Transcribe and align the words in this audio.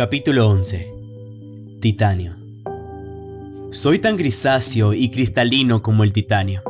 Capítulo 0.00 0.48
11 0.48 0.94
Titanio 1.82 2.34
Soy 3.70 3.98
tan 3.98 4.16
grisáceo 4.16 4.94
y 4.94 5.10
cristalino 5.10 5.82
como 5.82 6.04
el 6.04 6.14
titanio. 6.14 6.62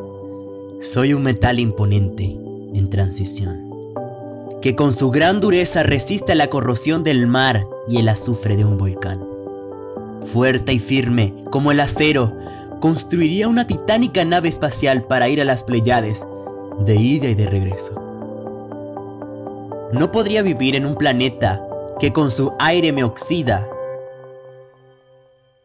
Soy 0.81 1.15
un 1.15 1.23
metal 1.23 1.61
imponente 1.61 2.25
en 2.25 2.91
transición, 2.91 3.71
que 4.61 4.75
con 4.75 4.93
su 4.93 5.13
gran 5.13 5.41
dureza 5.41 5.85
resiste 5.85 6.33
a 6.33 6.35
la 6.35 6.51
corrosión 6.51 7.05
del 7.05 7.29
mar 7.29 7.65
y 7.87 7.99
el 7.99 8.09
azufre 8.09 8.57
de 8.57 8.65
un 8.65 8.77
volcán. 8.77 9.25
Fuerte 10.25 10.73
y 10.73 10.81
firme 10.81 11.33
como 11.53 11.71
el 11.71 11.79
acero, 11.79 12.37
construiría 12.81 13.47
una 13.47 13.65
titánica 13.65 14.25
nave 14.25 14.49
espacial 14.49 15.05
para 15.05 15.29
ir 15.29 15.41
a 15.41 15.45
las 15.45 15.63
Pleiades, 15.63 16.27
de 16.85 16.97
ida 16.97 17.29
y 17.29 17.37
de 17.37 17.47
regreso. 17.47 17.95
No 19.93 20.11
podría 20.11 20.43
vivir 20.43 20.75
en 20.75 20.85
un 20.85 20.97
planeta 20.97 21.65
que 22.01 22.13
con 22.15 22.31
su 22.31 22.55
aire 22.59 22.93
me 22.93 23.05
oxida. 23.05 23.69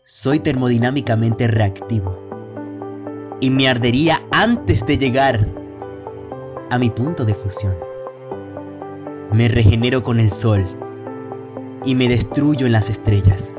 Soy 0.03 0.39
termodinámicamente 0.39 1.47
reactivo 1.47 2.19
y 3.39 3.49
me 3.49 3.69
ardería 3.69 4.21
antes 4.31 4.85
de 4.85 4.97
llegar 4.97 5.47
a 6.69 6.77
mi 6.77 6.89
punto 6.89 7.23
de 7.23 7.33
fusión. 7.33 7.77
Me 9.31 9.47
regenero 9.47 10.03
con 10.03 10.19
el 10.19 10.29
sol 10.29 10.67
y 11.85 11.95
me 11.95 12.09
destruyo 12.09 12.65
en 12.65 12.73
las 12.73 12.89
estrellas, 12.89 13.49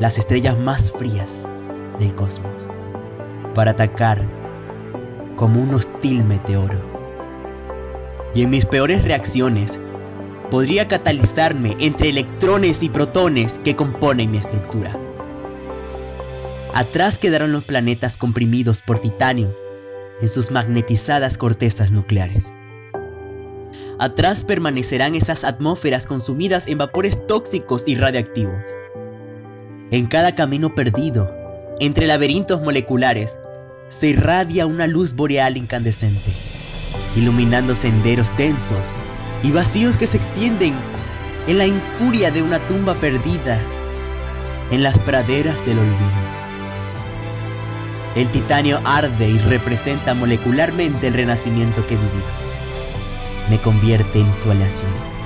las 0.00 0.18
estrellas 0.18 0.58
más 0.58 0.90
frías 0.90 1.48
del 2.00 2.12
cosmos, 2.16 2.68
para 3.54 3.70
atacar 3.70 4.26
como 5.36 5.62
un 5.62 5.74
hostil 5.74 6.24
meteoro. 6.24 6.80
Y 8.34 8.42
en 8.42 8.50
mis 8.50 8.66
peores 8.66 9.04
reacciones, 9.04 9.80
podría 10.50 10.88
catalizarme 10.88 11.76
entre 11.78 12.08
electrones 12.08 12.82
y 12.82 12.88
protones 12.88 13.58
que 13.58 13.76
componen 13.76 14.30
mi 14.30 14.38
estructura. 14.38 14.96
Atrás 16.74 17.18
quedaron 17.18 17.52
los 17.52 17.64
planetas 17.64 18.16
comprimidos 18.16 18.82
por 18.82 18.98
titanio 18.98 19.54
en 20.20 20.28
sus 20.28 20.50
magnetizadas 20.50 21.38
cortezas 21.38 21.90
nucleares. 21.90 22.52
Atrás 23.98 24.44
permanecerán 24.44 25.14
esas 25.14 25.44
atmósferas 25.44 26.06
consumidas 26.06 26.68
en 26.68 26.78
vapores 26.78 27.26
tóxicos 27.26 27.84
y 27.86 27.96
radiactivos. 27.96 28.62
En 29.90 30.06
cada 30.06 30.34
camino 30.34 30.74
perdido, 30.74 31.34
entre 31.80 32.06
laberintos 32.06 32.60
moleculares, 32.62 33.40
se 33.88 34.08
irradia 34.08 34.66
una 34.66 34.86
luz 34.86 35.14
boreal 35.14 35.56
incandescente, 35.56 36.32
iluminando 37.16 37.74
senderos 37.74 38.36
densos 38.36 38.94
y 39.42 39.52
vacíos 39.52 39.96
que 39.96 40.06
se 40.06 40.16
extienden 40.16 40.74
en 41.46 41.58
la 41.58 41.66
incuria 41.66 42.30
de 42.30 42.42
una 42.42 42.58
tumba 42.66 42.94
perdida 43.00 43.60
en 44.70 44.82
las 44.82 44.98
praderas 44.98 45.64
del 45.64 45.78
olvido. 45.78 46.28
El 48.14 48.28
titanio 48.30 48.80
arde 48.84 49.28
y 49.28 49.38
representa 49.38 50.14
molecularmente 50.14 51.08
el 51.08 51.14
renacimiento 51.14 51.86
que 51.86 51.94
he 51.94 51.98
vivido. 51.98 52.26
Me 53.48 53.58
convierte 53.58 54.20
en 54.20 54.36
su 54.36 54.50
aleación. 54.50 55.17